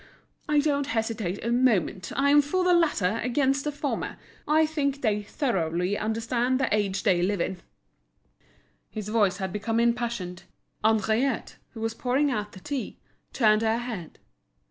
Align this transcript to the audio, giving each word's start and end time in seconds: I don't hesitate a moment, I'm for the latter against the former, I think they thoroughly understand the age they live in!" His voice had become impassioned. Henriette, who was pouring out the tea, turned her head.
I 0.49 0.59
don't 0.61 0.87
hesitate 0.87 1.45
a 1.45 1.51
moment, 1.51 2.11
I'm 2.15 2.41
for 2.41 2.63
the 2.63 2.73
latter 2.73 3.19
against 3.21 3.63
the 3.65 3.71
former, 3.71 4.17
I 4.47 4.65
think 4.65 5.03
they 5.03 5.21
thoroughly 5.21 5.95
understand 5.95 6.59
the 6.59 6.67
age 6.75 7.03
they 7.03 7.21
live 7.21 7.39
in!" 7.39 7.57
His 8.89 9.09
voice 9.09 9.37
had 9.37 9.53
become 9.53 9.79
impassioned. 9.79 10.41
Henriette, 10.83 11.57
who 11.75 11.81
was 11.81 11.93
pouring 11.93 12.31
out 12.31 12.53
the 12.53 12.59
tea, 12.59 12.97
turned 13.31 13.61
her 13.61 13.77
head. 13.77 14.17